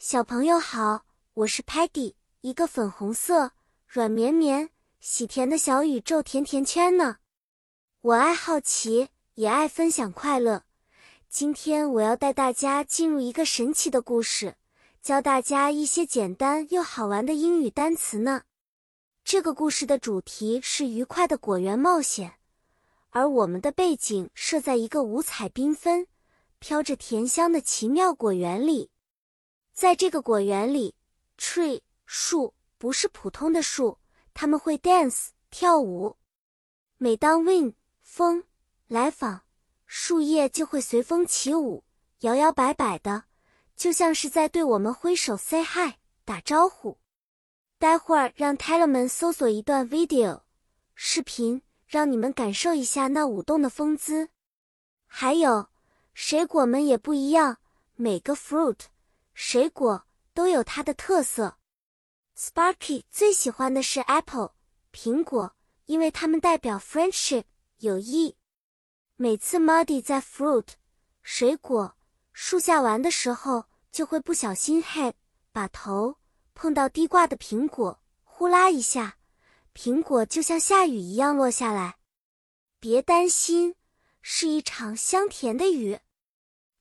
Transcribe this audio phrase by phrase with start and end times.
[0.00, 1.04] 小朋友好，
[1.34, 3.50] 我是 Patty，一个粉红色、
[3.84, 7.16] 软绵绵、喜甜的小宇宙甜甜圈呢。
[8.02, 10.62] 我爱好奇，也爱分享快乐。
[11.28, 14.54] 今天我要带大家进入一个神奇的故事，
[15.02, 18.42] 教大家一些简单又好玩的英语单词呢。
[19.24, 22.34] 这个故事的主题是愉快的果园冒险，
[23.10, 26.06] 而我们的背景设在一个五彩缤纷、
[26.60, 28.92] 飘着甜香的奇妙果园里。
[29.78, 30.96] 在这个果园里
[31.38, 34.00] ，tree 树不是普通的树，
[34.34, 36.16] 它们会 dance 跳舞。
[36.96, 38.42] 每当 wind 风
[38.88, 39.42] 来访，
[39.86, 41.84] 树叶就会随风起舞，
[42.22, 43.26] 摇摇摆摆的，
[43.76, 46.98] 就像是在对我们挥手 say hi 打招呼。
[47.78, 50.40] 待会儿让 t e l e r 们搜索一段 video
[50.96, 54.30] 视频，让你们感受一下那舞动的风姿。
[55.06, 55.68] 还有，
[56.14, 57.58] 水果们也不一样，
[57.94, 58.78] 每个 fruit。
[59.40, 61.58] 水果都有它的特色。
[62.36, 64.56] Sparky 最喜欢的是 apple
[64.92, 67.44] 苹果，因为它们代表 friendship
[67.76, 68.36] 友谊。
[69.14, 70.70] 每次 Muddy 在 fruit
[71.22, 71.96] 水果
[72.32, 75.12] 树下玩的时候，就会不小心 head
[75.52, 76.16] 把头
[76.52, 79.18] 碰到低挂的苹果，呼啦一下，
[79.72, 81.98] 苹果就像下雨一样落下来。
[82.80, 83.76] 别担心，
[84.20, 86.00] 是一场香甜的雨。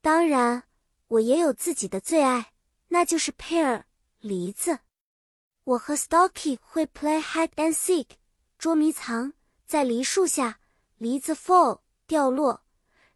[0.00, 0.62] 当然。
[1.08, 2.52] 我也有自己的最爱，
[2.88, 3.84] 那就是 pear
[4.20, 4.80] 梨子。
[5.64, 8.16] 我和 Stocky 会 play hide and seek
[8.58, 9.32] 捉迷藏，
[9.66, 10.60] 在梨树下，
[10.98, 12.64] 梨子 fall 掉落，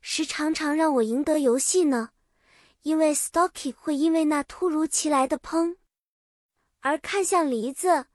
[0.00, 2.10] 时常常让我赢得游戏呢。
[2.82, 5.76] 因为 Stocky 会因为那突如其来的砰
[6.80, 8.06] 而看向梨子，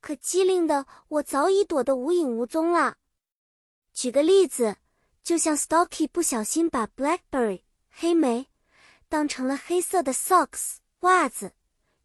[0.00, 2.96] 可机灵的我早已躲得无影无踪了。
[3.92, 4.76] 举个例子，
[5.22, 8.48] 就像 Stocky 不小心把 blackberry 黑莓。
[9.14, 11.52] 当成了黑色的 socks 袜子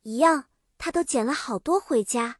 [0.04, 0.46] 一样，
[0.78, 2.38] 他都捡了好多回家。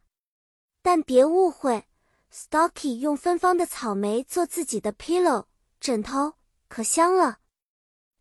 [0.80, 1.88] 但别误会
[2.32, 5.46] ，Stocky 用芬芳的草莓做自己的 pillow
[5.80, 6.34] 枕头，
[6.68, 7.40] 可香了。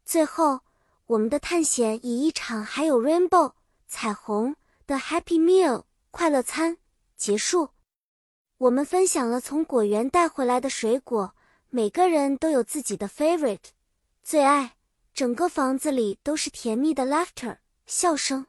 [0.03, 0.61] 最后，
[1.05, 3.53] 我们的探险以一场还有 rainbow
[3.85, 4.55] 彩虹
[4.87, 6.79] 的 happy meal 快乐餐
[7.15, 7.69] 结束。
[8.57, 11.35] 我们分享了从果园带回来的水果，
[11.69, 13.69] 每个人都有自己的 favorite
[14.23, 14.77] 最爱。
[15.19, 18.45] 整个房子里都是甜蜜的 laughter 笑声。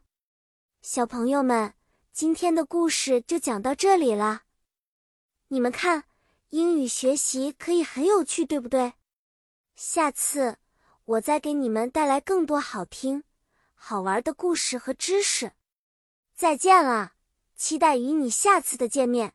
[0.82, 1.74] 小朋友们，
[2.12, 4.42] 今天的故事就讲到这里了。
[5.48, 6.04] 你们看，
[6.50, 8.92] 英语学习可以很有趣，对不对？
[9.74, 10.58] 下次
[11.06, 13.24] 我再给你们带来更多好听、
[13.74, 15.50] 好玩的故事和知识。
[16.36, 17.14] 再见了，
[17.56, 19.34] 期待与你下次的见面。